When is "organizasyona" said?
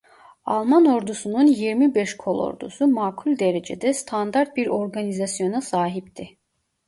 4.67-5.61